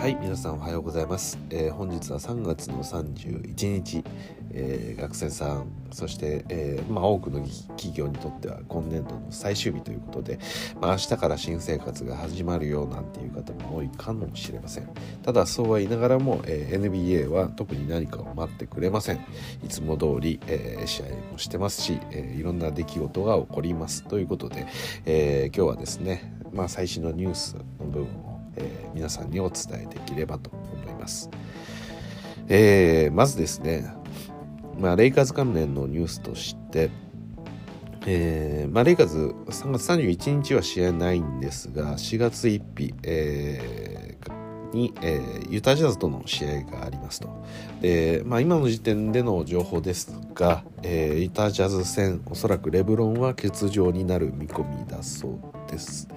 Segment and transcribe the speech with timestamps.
[0.00, 4.02] はい皆さんおはようございます、えー、本日は3月の31日、
[4.50, 7.46] えー、学生さんそして、えー、まあ、多くの
[7.76, 10.38] 企業にとっては今年度の最終日ということで、
[10.80, 14.88] まあ、明日から新生活が始まるよなんていう方も多いかもしれません。
[15.22, 19.16] ただそうは言いながらも、え NBA は特に何かを待ってくれません。
[19.62, 24.04] いつも通り、え試合もしてますし、えいろんな出来事が起こります。
[24.04, 24.66] ということで、
[25.04, 31.30] え今日はですね、まあ、最新のニュースの部分をえー、皆さんにお伝えできればと思います。
[32.48, 33.92] えー、まずですね、
[34.78, 36.90] まあ、レイカーズ関連のニュースとして、
[38.06, 47.28] えーまあ、レイカーズ3月31日は試合ないんですが4月1日、えー、に、えー、ユタジャズとの試合がありますと
[47.80, 56.08] で、まあ、今の時点での情報ですが、えー、ユタジャズ戦おそらくレブロンは欠場になる見込みだそうです。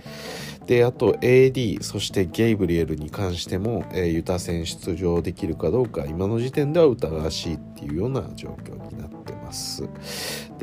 [0.65, 9.83] であと AD そしてゲイブリエルに関しても、えー、ユタ戦出場できるかどうか今の時点では疑わしいっていうような状況になってます。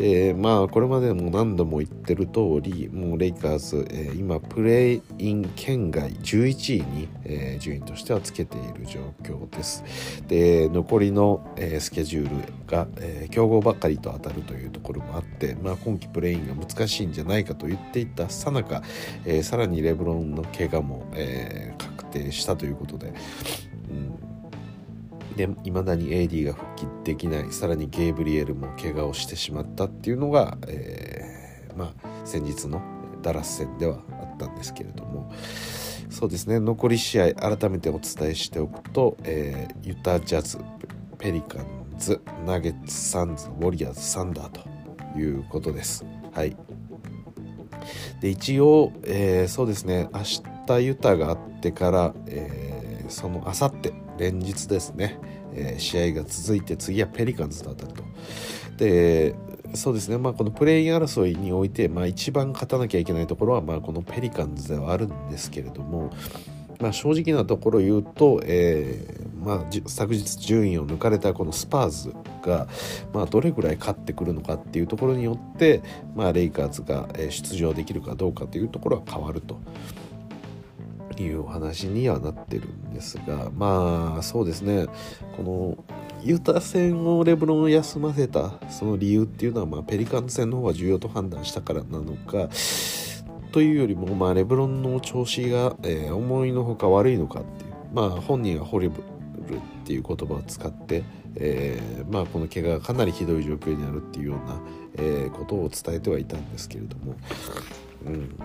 [0.01, 9.85] でまあこれまでも何度も言ってる通りもうレイカーズ、えー、今プレイイン圏外11位に、えー、順位としてはつけている状況です。
[10.27, 18.83] で残りの、えー、スケジュールが、え強豪ばかりと当たるというところもあって、まあ、今季プレインが難しいんじゃないかと言っていたさなか、
[19.43, 23.13] さらにレブロンの怪我も、え確定したということで、
[25.47, 27.51] で未だに AD が復帰できない。
[27.53, 32.83] さらにゲイブリエルも怪我をしてしまったっていうのが、えー、まあ、先日の
[33.23, 35.33] ダラス戦ではあったんですけれども。
[36.11, 36.61] そうですね。
[36.61, 40.59] 残り試合改めてお伝えしておくと、えー、ユタジャズ
[41.19, 46.05] ペリカンズナゲッツサンズウォリアーズサンダーということです。
[46.33, 46.57] はい。
[48.21, 50.11] で一応、えー、そうですね。
[50.13, 50.21] 明
[50.67, 55.19] 日ユタがあってから、えー、そのあさって連日ですね、
[55.55, 58.05] えー、試合が続いて次はペリカンズと当たると。
[58.77, 59.35] で
[59.75, 66.11] そうですね、まあ、このプレイン争いにおいて、まあ、一番勝たなきゃいけないところは、まあ、このペリカンズではあるんですけれども、
[66.81, 72.67] まあ、正直なところ言うと、えーまあ、昨日順位を抜かれたこのスパーズが、
[73.13, 75.83] まあ、どれぐらい勝ってくるのかっていうところによって、
[76.17, 79.61] まあ、レイカーズが出場できるかどうかというところは変わると。
[81.21, 84.87] ていうお話にはなってるんですがまあそうですね。
[85.37, 85.85] この
[86.23, 92.49] ユタ戦をレブロンを休ませたその理由っていうのは、まあ、ペリカンズ戦の方が重要と判断したからなのか
[93.53, 99.03] というよりも、まあ、レブロンの調子が、えー、思いのほか悪いのかっていうまあ本人がホリブ
[99.49, 101.05] ルっていう言葉を使って、
[101.37, 104.61] えー、まあ、この怪我がかなりひどい状況になるっていうような、
[104.95, 107.17] えー、ことを伝えてはいたんですけれども、
[108.07, 108.37] うん、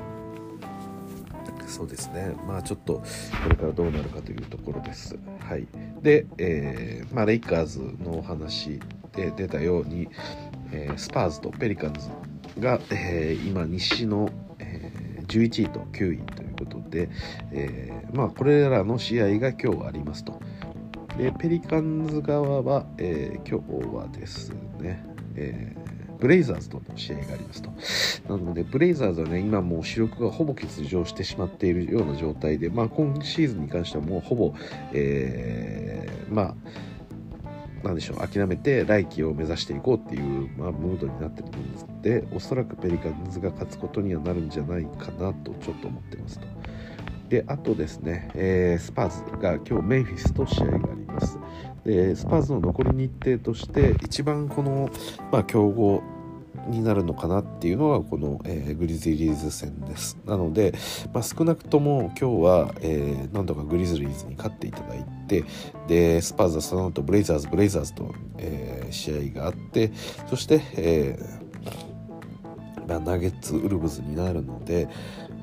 [1.68, 2.36] そうですね。
[2.48, 5.18] まあちょっとこれからどうなるかというところです。
[5.40, 5.68] はい。
[6.02, 8.80] で、えー、まあ、レイカーズのお話
[9.14, 10.08] で出たように、
[10.72, 12.10] えー、スパーズとペリカンズ
[12.60, 17.10] が、えー、今西の、えー、11位と9位ということで、
[17.52, 20.40] えー、まあこれらの試合が今日ありますと。
[21.18, 24.50] でペリカンズ側は、えー、今日はです
[24.80, 25.04] ね、
[25.36, 25.85] えー
[26.20, 27.70] ブレイザーズとの試合がありますと。
[28.30, 34.54] なので、ブレイザーズはね、今もう主力がほぼ欠場してしまっているような状態で、まあ、今シーズンに関してはもうほぼ、
[34.94, 36.56] えー、まあ、
[37.86, 46.48] なんでしょう、諦めて来季を目指していこうっていう、まあ、ムードになってるので、おそらくペリカンズが勝つことにはなるんじゃないかなとちょっと思ってますと。
[47.30, 51.38] で、あとですね、えー、スパーズが今日メンフィスと試合があります。
[51.86, 54.90] でスパーズの残り日程として一番この、
[55.32, 56.02] まあ、強豪
[56.68, 60.18] になるのかなっていうのがこの、えー、グリズリーズ戦です。
[60.26, 60.74] なので、
[61.14, 65.44] まあ、少なくとも今日は、えー、何度かグリズリーズに勝っていただいて
[65.88, 69.92] でスパーズはその後ブレイザーズブレイザーズと、えー、試合があって
[70.28, 71.46] そして、えー
[72.88, 74.88] まあ、ナゲッツウルブズになるので、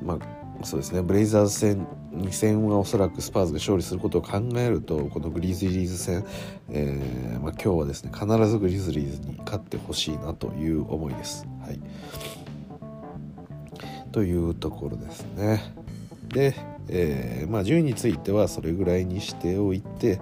[0.03, 6.25] まあそうですねブレイザーズ戦2戦はおそらくスパーズが勝利することを考えるとこのグリズリーズ戦、
[6.71, 11.47] えー、まあ、今日はですね必ずグリズリーズに勝ってほしいなという思いです。
[11.63, 11.81] はい、
[14.13, 15.75] というところですね。
[16.29, 16.55] で、
[16.89, 20.21] えー、まあ、順位についてはそれぐらいにしておいて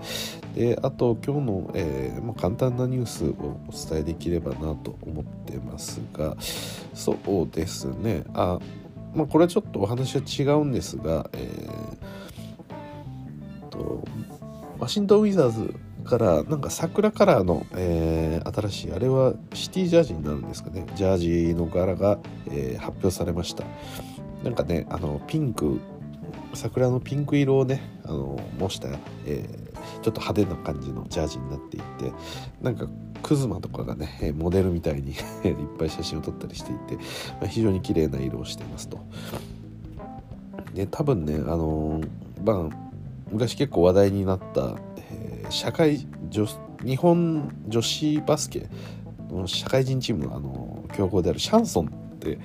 [0.55, 6.37] であと今日の、えー、まあ、簡単なニュースをお伝えできればなと思ってますが
[6.95, 8.59] そうですねあ
[9.15, 14.05] まあ、これはちょっとお話は違うんですが、えー、と
[14.79, 15.75] ワシントン・ウィザーズ
[16.05, 20.87] からなんか桜カラーの、えー、新しいあれはシティジャージになるんですかね。
[20.95, 23.65] ジャージの柄が、えー、発表されました。
[24.43, 25.81] なんかねあのピンク
[26.55, 28.89] 桜のピンク色をねあの模した、
[29.27, 32.13] えー、ちょっと派手な感じのジャージになっていて
[32.61, 32.89] なんか
[33.23, 35.13] クズマとかがねモデルみたいに
[35.45, 37.01] いっぱい写真を撮ったりしていて、ま
[37.45, 38.99] あ、非常に綺麗な色をしていますと。
[40.75, 42.01] で多分ねあの
[42.45, 42.91] まあ
[43.31, 46.47] 昔結構話題になった、えー、社会女
[46.85, 48.69] 日本女子バスケ
[49.31, 52.39] の社会人チームのあの強豪であるシャンソンって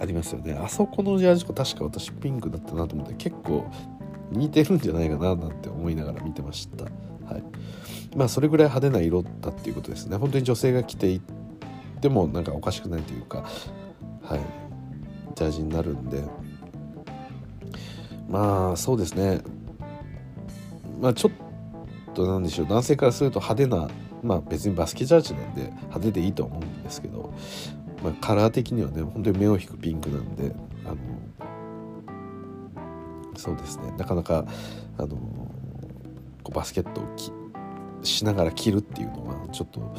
[0.00, 3.70] ありますよねあそこのジャージ確か私ピンクだったなと思って結構
[4.30, 6.84] 似てるんじゃないかななんて思いながら見てました。
[6.84, 7.44] はい、
[8.16, 10.16] まあそれぐらい派手な色だっていうことですね。
[10.16, 11.20] 本当に女性が着ていっ
[12.00, 13.44] てもなんかおかしくないというか、
[14.22, 14.40] はい、
[15.34, 16.22] ジャージになるんで、
[18.28, 19.40] まあそうですね。
[21.00, 21.32] まあちょっ
[22.14, 23.88] となんでしょう男性からすると派手な
[24.22, 27.32] まあ別にバスケジャージなんで派手でいいと思うんですけど、
[28.02, 30.54] まあ、カラー的にはね本当に目を引くピンクなんで
[30.84, 30.96] あの
[33.36, 33.92] そうですね。
[33.96, 34.44] なかなか
[34.98, 35.16] あの
[36.42, 37.04] こうバスケットを
[38.02, 39.94] しながら着るっていうのはちょっと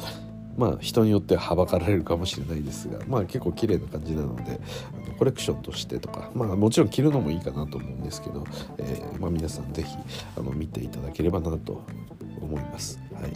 [0.56, 4.60] まあ人によってははばかられるかもしれないですがまあ結構綺麗な感じなので
[4.92, 8.44] あのコレクションとしてとかまあもちろん着るのもいいかなと思うんですけど、
[8.78, 9.96] えー、まあ、皆さん是非
[10.36, 11.82] あの見ていただければなと
[12.40, 13.00] 思います。
[13.14, 13.32] はい。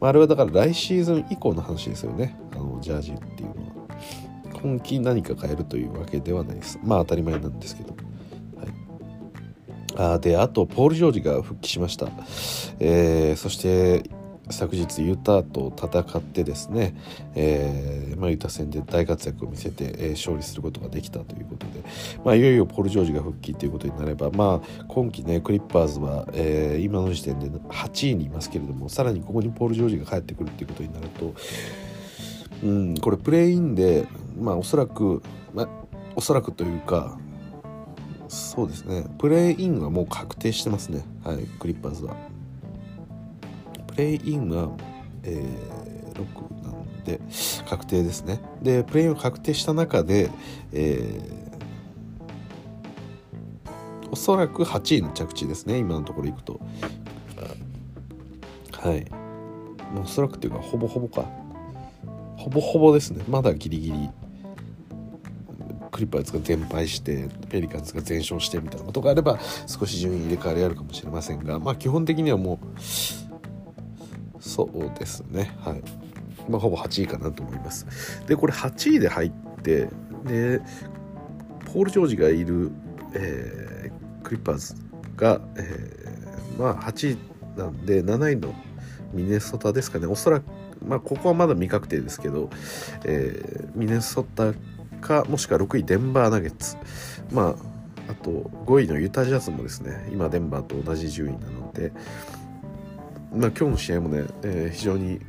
[0.00, 2.36] まあ、あれはだから来シーズン以降の話ですよね。
[2.52, 3.49] あのジャージっていう
[4.64, 4.76] のは。
[4.76, 7.94] 今季何か変えるというわけではないですまあ当たり前なんですけど。
[9.96, 12.08] あであとポール・ジョージが復帰しました、
[12.78, 14.08] えー、そして
[14.52, 16.94] 昨日ユタと戦ってですね、
[17.34, 21.84] えーまあ、ユタ戦で大活躍を見せて、えー、勝利することができたということで、
[22.24, 31.34] まあ、いよいよポール・ジョージが復帰ということになれば、まあ、今季ねクリッパーズは、えー、今の時点で8位にいますけれどもさらにここにポール・ジョージが帰ってくるということになると、
[32.62, 34.06] うん、これプレーインで、
[34.38, 35.22] まあ、おそらく、
[35.54, 35.68] まあ、
[36.14, 37.18] おそらくというか
[38.30, 39.06] そうですね。
[39.18, 41.04] プレイインはもう確定してますね。
[41.24, 42.14] はいクリッパーズは。
[43.88, 44.70] プレイインは、
[45.24, 47.20] えー、6なんで
[47.68, 48.40] 確定ですね。
[48.62, 50.30] でプレイインが確定した中で、
[50.72, 55.78] えー、おそらく8位の着地ですね。
[55.78, 56.60] 今のところいくと。
[58.72, 59.04] はい。
[60.00, 61.39] おそらくっていうかほぼほぼか。
[62.40, 63.22] ほぼほぼですね。
[63.28, 64.10] まだギリギリ。
[65.90, 72.80] クリッパーズが全敗してペリカンズが全勝してみたいなことがあれば少し順位入れ替わりあるかもしれませんがまあ基本的にはもう
[74.40, 75.54] そうですね。
[75.60, 75.82] はい。
[76.48, 78.24] まあほぼ8位かなと思います。
[78.26, 79.30] でこれ8位で入っ
[79.62, 79.88] て
[80.24, 80.60] で
[81.66, 82.72] ポール・ジョージがいる、
[83.14, 84.74] えー、クリッパーズ
[85.16, 88.54] が、えー、まあ8位なんで7位の
[89.12, 90.06] ミネソタですかね。
[90.06, 90.44] おそらく
[90.86, 92.50] まあここはまだ未確定ですけど、
[93.04, 94.52] えー、ミネソタ
[95.00, 96.76] かもしくは6位デンバーナゲッツ。
[97.32, 97.56] ま
[98.06, 98.30] ああと
[98.66, 101.92] 5位のユタジャズもですね今デンバーと同じ順位なので、
[103.32, 105.20] まあ、今日の試合もね、えー、非常に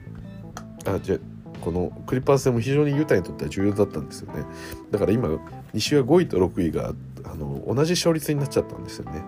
[0.85, 1.17] あじゃ
[1.61, 4.43] このクリッパー戦も非常にユタにとっては重要だったんですよね。
[4.89, 5.29] だから今
[5.73, 6.93] 西は5位と6位が
[7.31, 9.21] あの同じ勝率になっちゃったんですよね、はい、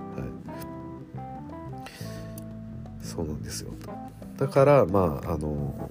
[3.05, 3.71] そうなんですよ
[4.37, 5.89] だからまああの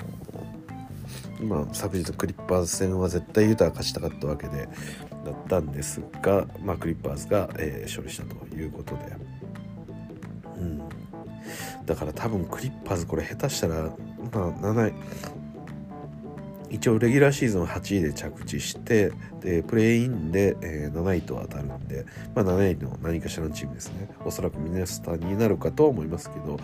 [1.43, 4.69] まあ、昨日のクリッパーズ戦は絶対ユタが勝ちたかったわけで
[5.25, 9.17] だったんですが、まあ、クリッパーズが、えー、勝利したということで、
[10.57, 10.83] うん、
[11.85, 14.95] だから多分クリッパーズこれ下手したら、まあ、7位。
[16.71, 24.09] 一応レギュラーシーズン8位で着地してでプレイインで、えー、7位と当たるんで、まあ、7位の何かしらのチームですね。
[24.25, 26.59] おそらくミネスターになるかとは思いますけど、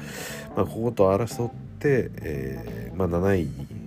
[0.57, 3.78] まあ、ここと争って、えーまあ、7位に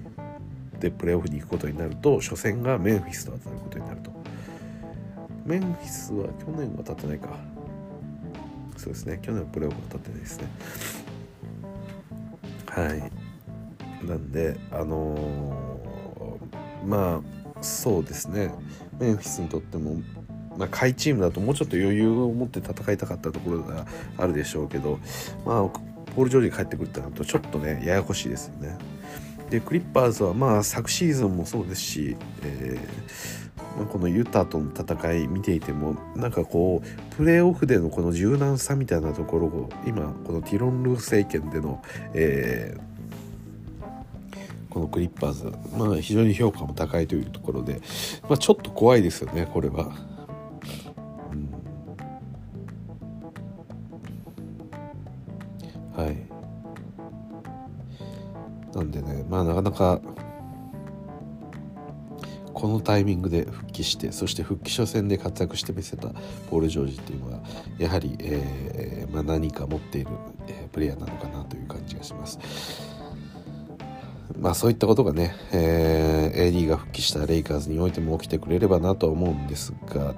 [0.82, 4.12] でプレーオフに行くことになると初戦がメンフィスと当たることになると。
[5.46, 7.30] メンフィスは去年は当たってないか。
[8.76, 9.20] そうですね。
[9.22, 10.48] 去年はプレーオフ当たってないですね。
[12.68, 14.06] はい。
[14.06, 17.22] なんであのー、ま
[17.60, 18.52] あそうですね。
[19.00, 19.96] メンフィスにとっても
[20.58, 25.00] まあ、下位チームだともうちょっと余裕を持って戦いたかったところがあるでしょうけど、
[25.46, 25.70] まあ、
[26.16, 28.78] ポール・ジョージが帰ってくるってなるとちょっとねややこしいですよね。
[29.52, 43.90] でクリッパーズはまあ昨シーズンもそうですし、えーまあ、このユタとの戦い見ていてもなんかこうプレーオフでのこの柔軟さみたいなところを今このティロン・ルー政権での、えー、
[44.70, 47.82] このクリッパーズ、まあ、非常に評価も高いというところで、
[48.24, 50.11] まあ、ちょっと怖いですよねこれは。
[58.82, 60.02] なんでねまあなかなか
[62.54, 66.10] このタイミングで復帰してそして復帰初戦で活躍してみせた
[66.50, 67.40] ポール・ジョージっていうのは
[67.78, 70.10] やはり、えーまあ、何か持っている、
[70.48, 72.40] えー、プレイヤーなのかなという感じがします。
[74.38, 80.16] まあそういったことがね、えー、AD が復帰したレイカーズにおいても起きてくれればなと思うんですが、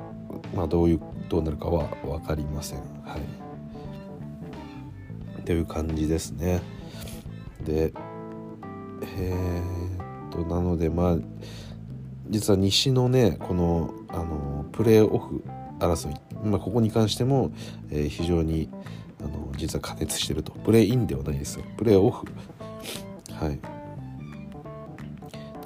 [0.56, 2.80] まあ、どういうどうなるかは分かりません。
[2.80, 3.18] は
[5.40, 6.62] い、という感じですね。
[7.66, 7.94] で
[9.18, 11.18] えー、っとなのでまあ
[12.30, 15.44] 実は西のねこのあのプレーオフ
[15.80, 17.52] 争い、まあ、ここに関しても、
[17.90, 18.70] えー、非常に
[19.20, 20.52] あの実は加熱してると。
[20.52, 21.66] プレーインではないですよ。
[21.78, 22.26] プレーオフ。
[23.32, 23.60] はい。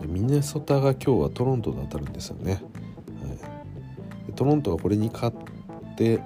[0.05, 2.59] ミネソタが今日はトロントで当たるんですよね、は
[4.29, 6.21] い、トロントがこれに勝って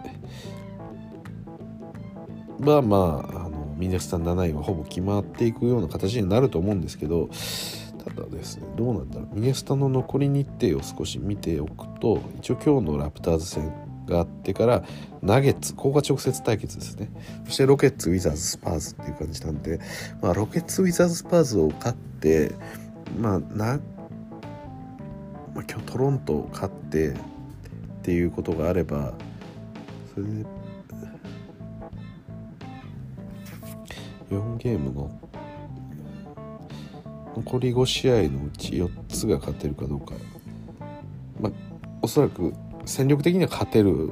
[2.60, 3.41] まあまあ
[3.82, 7.32] ミネソタ7位はほぼ決まっていくような形になると思うんですけど
[8.06, 9.36] ただですねどうなんだろう。
[9.36, 13.74] ミネスタの残り日程を少し見ておくと一応今日のラプターズ戦
[14.06, 14.84] があってから
[15.24, 17.10] ナゲッツここが直接対決ですね。
[17.46, 19.80] そしてロケッツウィザーズスパーズっていう感じなんで、
[20.22, 22.52] まあ、ロケッツウィザーズスパーズを勝って
[23.20, 23.80] まあな、
[25.56, 27.14] まあ、今日トロントを勝ってっ
[28.04, 29.14] ていうことがあれば
[30.14, 30.61] それで
[34.32, 35.12] 4ゲームの
[37.36, 40.14] 残り5試合のうち4つが勝てるかどうか、
[41.40, 41.52] まあ、
[42.02, 42.54] おそらく
[42.86, 44.12] 戦力的には勝てる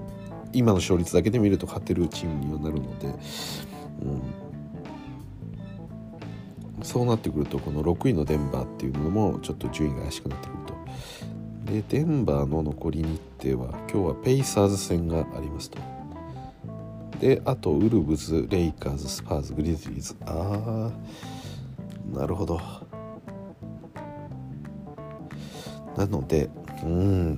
[0.54, 3.08] 今の勝率だけで見ると勝てるチームにはなるので、
[6.78, 10.80] うん、そうなってくるとこの6位のデンバーっていうのもちょっと順位が怪しくなってくると。
[11.72, 13.22] でデンバーの残り日
[13.52, 15.99] 程は今日はペイサーズ戦がありますと。
[17.20, 20.16] であとウルブズレイカーズスパーズグリズリーズ。
[20.26, 20.92] あ
[22.14, 22.62] あなるほど。
[25.98, 26.50] なので
[26.84, 27.36] うん。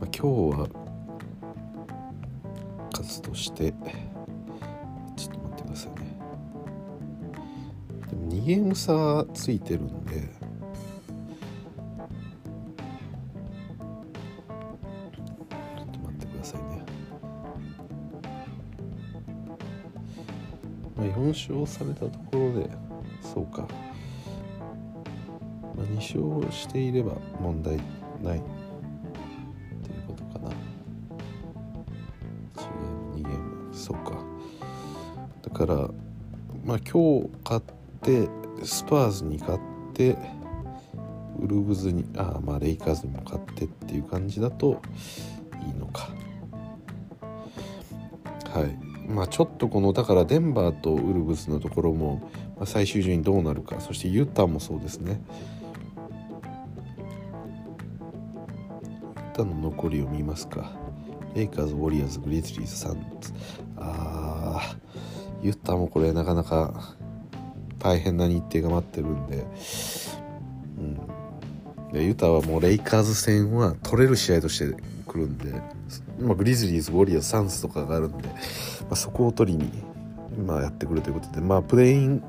[0.00, 0.68] まあ、今日は
[2.92, 3.72] 数として
[5.16, 6.18] ちょっと待ってくださいね。
[8.08, 10.43] でも2ゲーム差ついてるんで
[21.34, 22.70] まあ4勝されたところで
[23.20, 23.66] そうか。
[25.76, 25.96] まあ、2
[26.40, 27.78] 勝していれば問題
[28.22, 28.42] ないっ
[29.82, 30.50] ていうことかな。
[30.50, 30.54] 1
[32.56, 32.70] ゲー
[33.10, 34.22] ム2ゲームそうか。
[35.42, 35.74] だから
[36.64, 37.64] まあ今日勝っ
[38.00, 38.28] て
[38.62, 39.60] スパーズに勝っ
[39.92, 40.16] て
[41.40, 44.80] ウルブズにあまあレイカーズにも勝ってっていう感じだと
[45.66, 46.08] いいのか。
[48.50, 48.93] はい。
[49.06, 52.30] まあちょっとこのだからデンバーとウルブズのところも、
[52.64, 55.20] 最終順位どうなるかそしてユタもそうですね。
[59.16, 60.72] ユタの残りを見ますか。
[61.34, 63.32] レイカーズ、ウォリアーズ、グリズリーズ、サンズ
[63.76, 64.76] あ
[65.42, 66.94] ユタもこれなかなか
[67.78, 69.44] 大変な日程が待ってるんで、
[70.78, 74.76] うん、でユタはもうレイカーズ戦は取れる試合として
[75.14, 75.52] 来るんで、
[76.18, 78.34] まあ、グリズリーズ、ウォリアーズ、サンズとかがあるんで、ま
[78.90, 79.70] あ、そこを取りに、
[80.44, 82.20] まあ、やってくるということで、まあ、プレイン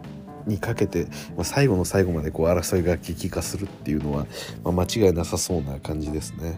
[0.45, 4.27] にかけて、まあ、最後の最後までこう争いが激化するっていうのは、
[4.63, 6.49] まあ、間違いなさそうな感じですね。
[6.49, 6.55] はい。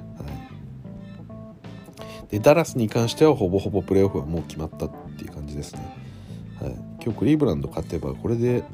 [2.30, 5.96] でダラスに関してはほぼほぼプレーオフはもう決まったっていう感じですね、
[6.60, 8.66] はい、今日クリーブランド勝てばこれで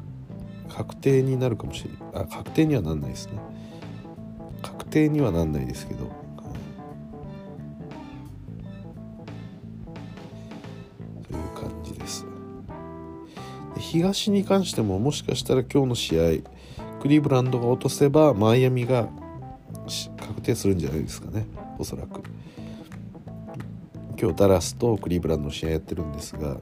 [0.68, 2.24] 確定になるかもしれない。
[2.24, 3.38] あ確定にはなんないですね。
[4.60, 6.23] 確定にはなんないですけど、
[13.90, 16.22] 東に関してももしかしたら今日の試合
[17.00, 19.08] クリーブランドが落とせばマイアミが
[20.18, 21.46] 確定するんじゃないですかね。
[21.78, 22.22] おそらく。
[24.18, 26.56] 今日ダラスとクリーブランドの試合やってるんですが、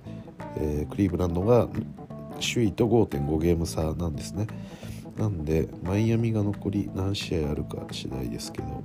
[0.56, 1.68] えー、クリーブランドが
[2.40, 4.48] 首位と5.5ゲーム差なんですね。
[5.16, 8.82] なんでマイアミが残り何試合あるか次第ですけど。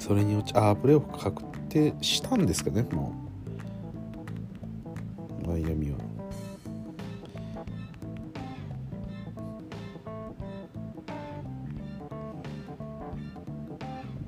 [0.00, 3.29] それによちああプレーオフ確定したんですかねもう。
[5.50, 5.98] マイアミは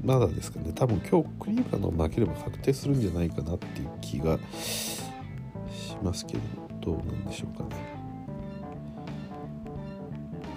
[0.03, 0.73] まだですかね。
[0.75, 5.03] 多分今日クリーブランド負ければ確定するんじゃないかなっていう気がし
[6.03, 6.41] ますけど
[6.81, 7.77] どうなんでしょうかね。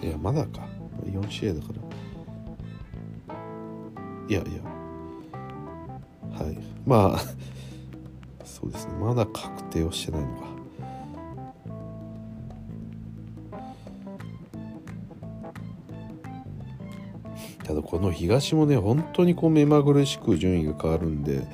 [0.01, 0.67] いやまだか。
[1.05, 3.35] 4試合だから。
[4.27, 4.63] いやいや。
[6.43, 6.57] はい。
[6.87, 7.19] まあ
[8.43, 8.93] そうですね。
[8.95, 10.54] まだ確定はしてないのか。
[17.65, 21.47] ただこの東もね本当にこう目まぐるしく順位が変わるんで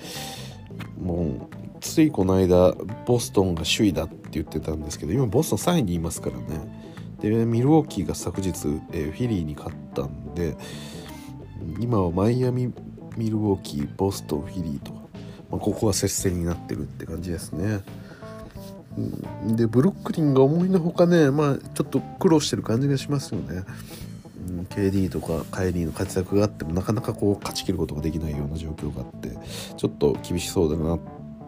[1.00, 2.74] もうついこの間
[3.06, 6.82] ボストンが首位だって言ってたんですけど今ボストン3位にいますからね
[7.22, 8.50] でミルウォーキーが昨日、
[8.91, 10.58] えー、フィリーに勝ったんで
[11.80, 12.74] 今はマイアミ
[13.18, 15.00] ミルウォーキーボストンフィリーとか、
[15.50, 17.82] まあ、ここが接戦になってるって感じですね。
[19.56, 23.63] でブルックリンが思いのほかね、まあ、ちょっと苦労してる感じがしますよね。
[24.70, 29.29] KD とかカイリーの活躍があってもなかなかこう勝ちきることができないような状況があって
[29.77, 31.00] ちょっと厳しそうだなっ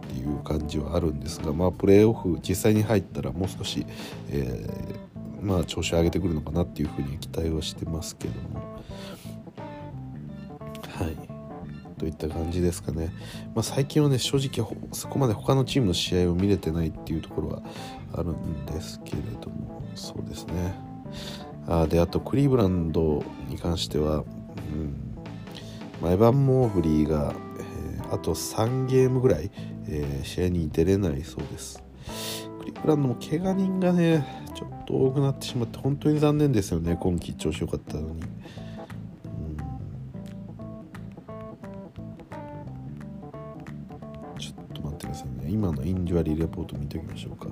[0.09, 3.85] ていう感じはあるんですが、まあ、プレーオフ実際に入ったらもう少し、
[4.29, 8.61] えー、まあ、調子を上げてくるのかなっていうふうに期待はしてますけども。
[10.99, 11.33] はい。
[11.97, 13.13] といった感じですかね、
[13.55, 17.63] まあ、最近はね正直そこまで他のチームの試合を見れてないっていうところは
[18.13, 20.73] あるんですけれどもそうですね。
[21.67, 24.21] あであとクリーブランドに関しては、う
[24.75, 24.95] ん。
[26.01, 29.49] まあ、エヴァン・モーブリーが、えー、あと3ゲームぐらい、
[29.87, 31.81] えー、試合に出れないそうです。
[32.59, 36.97] クリーブランドも怪我人がねちょっと多くなってしまって本当に残念ですよね。
[36.99, 38.21] 今季調子良かったのに。
[44.39, 45.49] ちょっと待ってくださいね。
[45.49, 47.47] 今のインジュアリーレポート見ておきましょうか。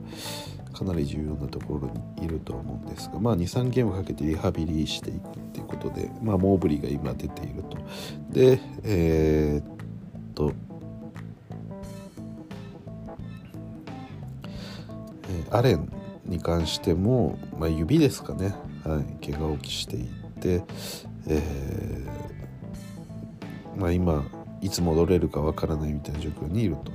[0.81, 7.77] かなり重要なところにいると思うんですが、まあ、23ゲームかけてリハビリしていくっていうことで、まあ、モーブリーが今出ていると。
[8.31, 10.53] でえー、っと
[15.51, 15.91] アレン
[16.25, 20.09] に関しても、まあ、指ですかね、はい、怪我をしてい
[20.39, 20.63] て、
[21.27, 24.23] えーまあ、今
[24.61, 26.91] いつ戻れるかわからないみたいな状況にいると。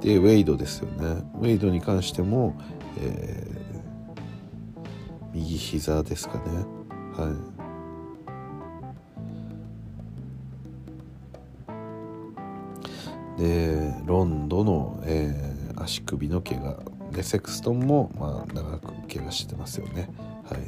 [0.00, 1.22] でウェイドですよね。
[1.40, 2.56] ウェイドに関しても、
[3.00, 6.44] えー、右膝ですかね。
[7.16, 7.34] は
[13.36, 13.40] い。
[13.40, 16.76] でロンドの、えー、足首の怪我。
[17.12, 20.08] でセクストンも、まあ、長く怪我してますよね。
[20.44, 20.60] はい。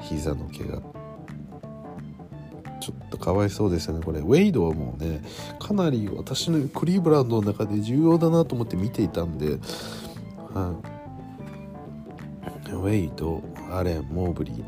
[0.00, 0.99] 膝の怪我。
[3.20, 4.20] かわいそうですよねこれ。
[4.20, 5.22] ウェイドはもうね
[5.58, 9.58] かなり私のクリーブランドの中で重要だなと思って見ていたんで、
[10.54, 10.74] は
[12.66, 14.64] い、ウェイドアレンモーブリー。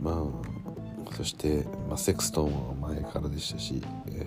[0.00, 0.52] まあ
[1.14, 4.26] そして、まあ、セクストンは前からでしたし、え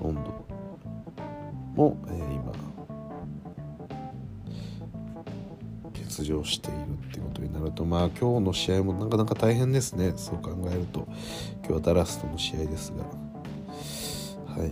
[0.00, 0.20] ー、ロンド
[1.74, 2.52] も、えー、今
[6.14, 6.76] 欠場している
[7.08, 10.12] っていうことになるとまあ今日の試合もなかなか大変ですね。
[10.16, 11.08] そう考えると。
[11.58, 13.04] 今日はダラスとの試合ですが。
[14.62, 14.70] はい。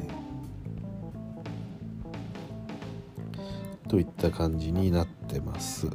[3.88, 5.88] といった感じになってます。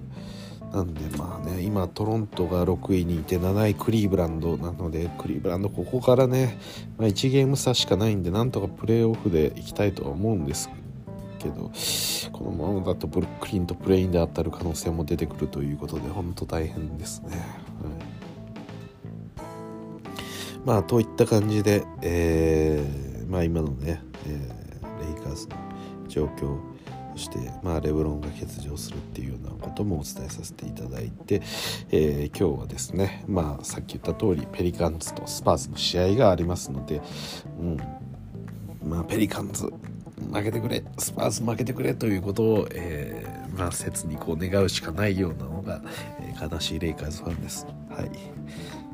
[0.74, 6.60] なんでまあね今トロントが6位にいて7位クリーブランドなのでクリーブランドここからね、
[6.98, 10.87] まあ、1ゲーム差しかないんでなんとかプレーオフでいきたいとは思うんですけど
[11.38, 11.72] けど
[12.32, 17.30] このままだとブルックリンとプレインで当たる可能性も出てくるということで本当大変ですね。
[17.30, 17.40] はい、
[20.66, 25.56] まあといった感じで、えー、まあ今のね、えー、レイカーズの
[26.08, 26.60] 状況
[27.18, 31.42] そして、まあ、レブロンが欠場するっていうようなこともお伝えさせていただいて、
[31.90, 37.02] えー、今日はですね、まあ、さっき言った通りペリカンズとスパーズの試合がありますので、
[37.60, 37.78] うん
[38.84, 39.74] まあ、ペリカンズ
[40.32, 45.82] 負けてくれスパーズ負けてくれということを、えー、まあ切にこう願うしかないようなのが、
[46.22, 47.66] えー、悲しいレイカーズファンです。
[47.90, 48.12] はい、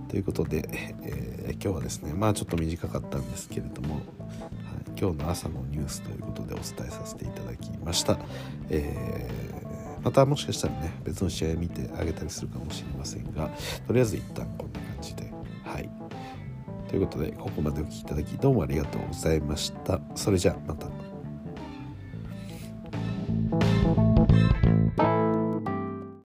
[0.10, 0.70] ということで、
[1.02, 4.04] えー、今日はですねまあちょっと短かったんですけれども、はい、
[5.00, 8.18] 今日の朝のニュースということでお伝えさせていただきました。
[8.70, 9.30] え、
[10.04, 13.50] またもしかしたらね別の試合見てあげたりするかもしれませんが
[13.88, 15.32] とりあえず一旦こんな感じで
[15.64, 15.90] はい。
[16.90, 20.00] ということでここまでお聴きいただきどうもありがとうございました。
[20.14, 20.88] それじゃあまた